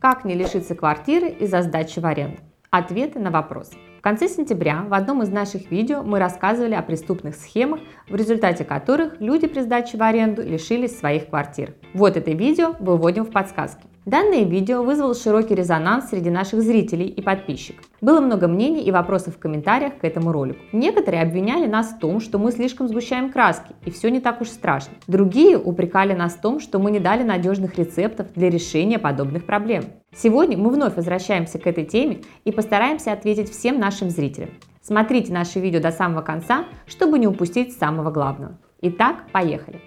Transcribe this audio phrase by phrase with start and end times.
[0.00, 2.38] Как не лишиться квартиры из-за сдачи в аренду?
[2.70, 3.74] Ответы на вопросы.
[3.98, 8.64] В конце сентября в одном из наших видео мы рассказывали о преступных схемах, в результате
[8.64, 11.74] которых люди при сдаче в аренду лишились своих квартир.
[11.94, 13.88] Вот это видео выводим в подсказки.
[14.08, 17.84] Данное видео вызвало широкий резонанс среди наших зрителей и подписчиков.
[18.00, 20.60] Было много мнений и вопросов в комментариях к этому ролику.
[20.72, 24.48] Некоторые обвиняли нас в том, что мы слишком сгущаем краски, и все не так уж
[24.48, 24.94] страшно.
[25.08, 29.84] Другие упрекали нас в том, что мы не дали надежных рецептов для решения подобных проблем.
[30.16, 34.48] Сегодня мы вновь возвращаемся к этой теме и постараемся ответить всем нашим зрителям.
[34.80, 38.58] Смотрите наше видео до самого конца, чтобы не упустить самого главного.
[38.80, 39.82] Итак, поехали!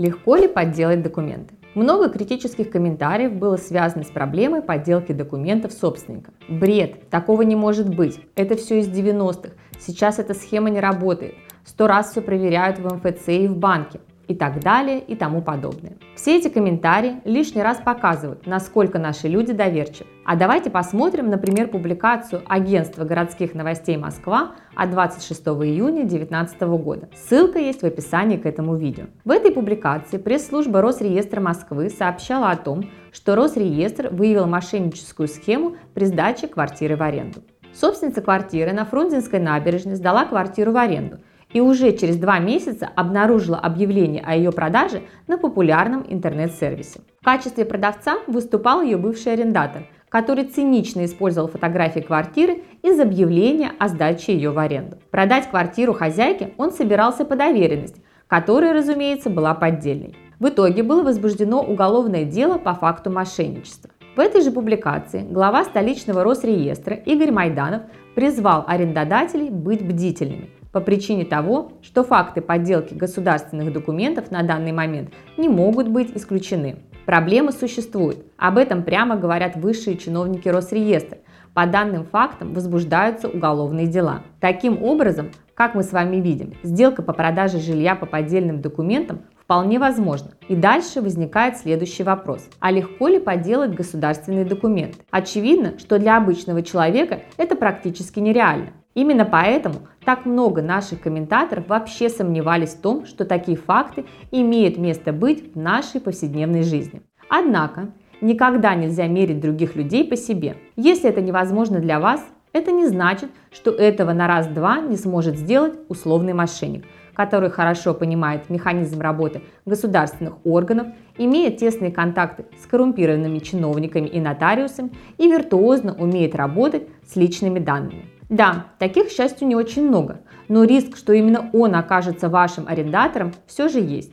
[0.00, 1.56] Легко ли подделать документы?
[1.74, 6.32] Много критических комментариев было связано с проблемой подделки документов собственника.
[6.48, 11.34] Бред, такого не может быть, это все из 90-х, сейчас эта схема не работает,
[11.66, 15.94] сто раз все проверяют в МФЦ и в банке и так далее и тому подобное.
[16.14, 20.08] Все эти комментарии лишний раз показывают, насколько наши люди доверчивы.
[20.24, 27.08] А давайте посмотрим, например, публикацию Агентства городских новостей Москва от 26 июня 2019 года.
[27.12, 29.06] Ссылка есть в описании к этому видео.
[29.24, 36.04] В этой публикации пресс-служба Росреестра Москвы сообщала о том, что Росреестр выявил мошенническую схему при
[36.04, 37.40] сдаче квартиры в аренду.
[37.72, 41.18] Собственница квартиры на Фрунзенской набережной сдала квартиру в аренду–
[41.52, 47.00] и уже через два месяца обнаружила объявление о ее продаже на популярном интернет-сервисе.
[47.20, 53.88] В качестве продавца выступал ее бывший арендатор, который цинично использовал фотографии квартиры из объявления о
[53.88, 54.98] сдаче ее в аренду.
[55.10, 60.16] Продать квартиру хозяйке он собирался по доверенности, которая, разумеется, была поддельной.
[60.38, 63.90] В итоге было возбуждено уголовное дело по факту мошенничества.
[64.16, 67.82] В этой же публикации глава столичного Росреестра Игорь Майданов
[68.14, 75.10] призвал арендодателей быть бдительными– по причине того, что факты подделки государственных документов на данный момент
[75.36, 76.76] не могут быть исключены.
[77.06, 78.24] Проблемы существуют.
[78.36, 81.18] Об этом прямо говорят высшие чиновники Росреестра.
[81.54, 84.22] По данным фактам возбуждаются уголовные дела.
[84.38, 89.80] Таким образом, как мы с вами видим, сделка по продаже жилья по поддельным документам вполне
[89.80, 90.30] возможно.
[90.48, 92.48] И дальше возникает следующий вопрос.
[92.60, 94.98] А легко ли подделать государственные документы?
[95.10, 98.68] Очевидно, что для обычного человека это практически нереально.
[98.94, 105.12] Именно поэтому так много наших комментаторов вообще сомневались в том, что такие факты имеют место
[105.12, 107.02] быть в нашей повседневной жизни.
[107.28, 110.56] Однако, никогда нельзя мерить других людей по себе.
[110.76, 115.74] Если это невозможно для вас, это не значит, что этого на раз-два не сможет сделать
[115.88, 116.84] условный мошенник,
[117.14, 124.90] который хорошо понимает механизм работы государственных органов, имеет тесные контакты с коррумпированными чиновниками и нотариусами
[125.16, 128.06] и виртуозно умеет работать с личными данными.
[128.30, 133.34] Да, таких, к счастью, не очень много, но риск, что именно он окажется вашим арендатором,
[133.48, 134.12] все же есть.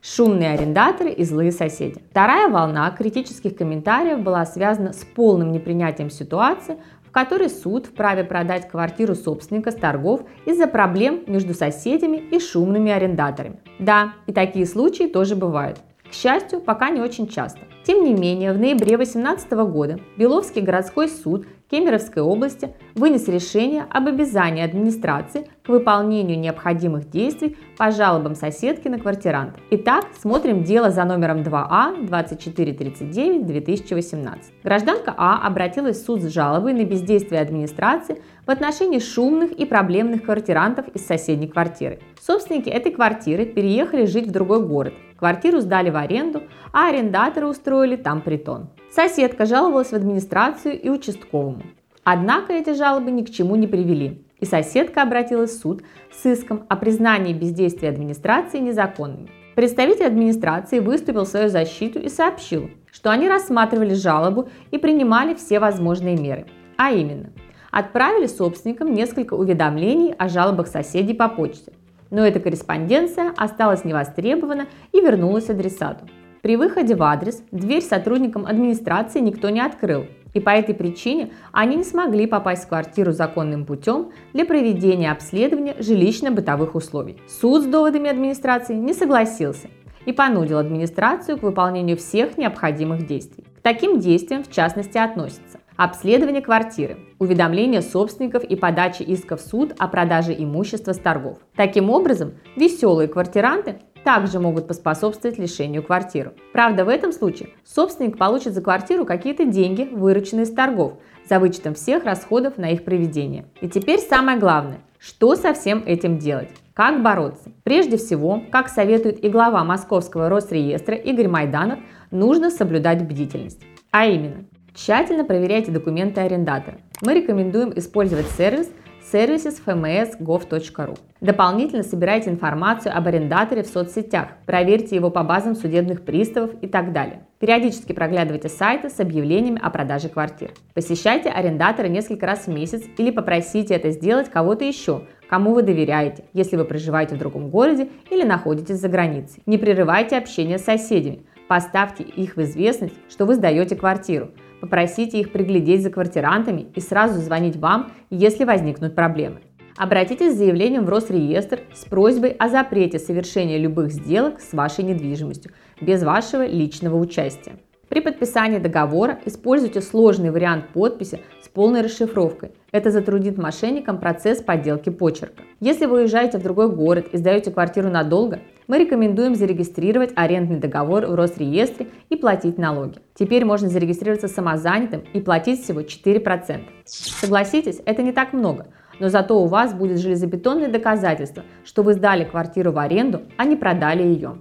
[0.00, 2.00] Шумные арендаторы и злые соседи.
[2.12, 8.68] Вторая волна критических комментариев была связана с полным непринятием ситуации, в которой суд вправе продать
[8.68, 13.58] квартиру собственника с торгов из-за проблем между соседями и шумными арендаторами.
[13.80, 15.78] Да, и такие случаи тоже бывают.
[16.08, 17.65] К счастью, пока не очень часто.
[17.86, 24.08] Тем не менее, в ноябре 2018 года Беловский городской суд Кемеровской области вынес решение об
[24.08, 29.60] обязании администрации к выполнению необходимых действий по жалобам соседки на квартиранта.
[29.70, 34.36] Итак, смотрим дело за номером 2А 2439-2018.
[34.64, 40.24] Гражданка А обратилась в суд с жалобой на бездействие администрации в отношении шумных и проблемных
[40.24, 42.00] квартирантов из соседней квартиры.
[42.20, 46.42] Собственники этой квартиры переехали жить в другой город, Квартиру сдали в аренду,
[46.76, 48.68] а арендаторы устроили там притон.
[48.90, 51.62] Соседка жаловалась в администрацию и участковому.
[52.04, 55.82] Однако эти жалобы ни к чему не привели, и соседка обратилась в суд
[56.12, 59.30] с иском о признании бездействия администрации незаконными.
[59.54, 65.60] Представитель администрации выступил в свою защиту и сообщил, что они рассматривали жалобу и принимали все
[65.60, 66.44] возможные меры,
[66.76, 67.30] а именно
[67.70, 71.72] отправили собственникам несколько уведомлений о жалобах соседей по почте–
[72.10, 76.06] но эта корреспонденция осталась невостребована и вернулась адресату.
[76.46, 81.74] При выходе в адрес дверь сотрудникам администрации никто не открыл, и по этой причине они
[81.74, 87.18] не смогли попасть в квартиру законным путем для проведения обследования жилищно-бытовых условий.
[87.26, 89.66] Суд с доводами администрации не согласился
[90.04, 93.42] и понудил администрацию к выполнению всех необходимых действий.
[93.58, 99.74] К таким действиям в частности относятся обследование квартиры, уведомление собственников и подача иска в суд
[99.78, 101.38] о продаже имущества с торгов.
[101.56, 106.32] Таким образом, веселые квартиранты также могут поспособствовать лишению квартиры.
[106.52, 110.92] Правда, в этом случае собственник получит за квартиру какие-то деньги, вырученные с торгов,
[111.28, 113.46] за вычетом всех расходов на их проведение.
[113.60, 116.50] И теперь самое главное, что со всем этим делать?
[116.72, 117.50] Как бороться?
[117.64, 121.80] Прежде всего, как советует и глава Московского Росреестра Игорь Майданов,
[122.12, 123.60] нужно соблюдать бдительность.
[123.90, 126.78] А именно, тщательно проверяйте документы арендатора.
[127.02, 128.70] Мы рекомендуем использовать сервис–
[129.12, 130.98] services.fms.gov.ru.
[131.20, 136.92] Дополнительно собирайте информацию об арендаторе в соцсетях, проверьте его по базам судебных приставов и так
[136.92, 137.26] далее.
[137.38, 140.50] Периодически проглядывайте сайты с объявлениями о продаже квартир.
[140.74, 146.24] Посещайте арендатора несколько раз в месяц или попросите это сделать кого-то еще, кому вы доверяете,
[146.32, 149.42] если вы проживаете в другом городе или находитесь за границей.
[149.46, 151.26] Не прерывайте общение с соседями.
[151.48, 154.30] Поставьте их в известность, что вы сдаете квартиру.
[154.60, 159.40] Попросите их приглядеть за квартирантами и сразу звонить вам, если возникнут проблемы.
[159.76, 165.52] Обратитесь с заявлением в Росреестр с просьбой о запрете совершения любых сделок с вашей недвижимостью
[165.80, 167.56] без вашего личного участия.
[167.88, 172.50] При подписании договора используйте сложный вариант подписи с полной расшифровкой.
[172.72, 175.44] Это затруднит мошенникам процесс подделки почерка.
[175.60, 181.06] Если вы уезжаете в другой город и сдаете квартиру надолго, мы рекомендуем зарегистрировать арендный договор
[181.06, 182.98] в Росреестре и платить налоги.
[183.14, 186.62] Теперь можно зарегистрироваться самозанятым и платить всего 4%.
[186.84, 188.66] Согласитесь, это не так много,
[188.98, 193.54] но зато у вас будет железобетонное доказательство, что вы сдали квартиру в аренду, а не
[193.54, 194.38] продали ее.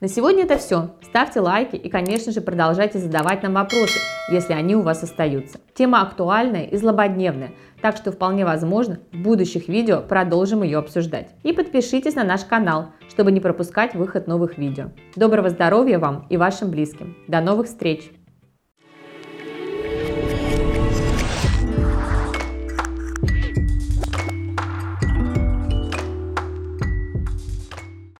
[0.00, 0.90] На сегодня это все.
[1.02, 3.98] Ставьте лайки и, конечно же, продолжайте задавать нам вопросы,
[4.30, 5.60] если они у вас остаются.
[5.74, 11.30] Тема актуальная и злободневная, так что вполне возможно в будущих видео продолжим ее обсуждать.
[11.42, 14.90] И подпишитесь на наш канал, чтобы не пропускать выход новых видео.
[15.14, 17.16] Доброго здоровья вам и вашим близким.
[17.28, 18.10] До новых встреч!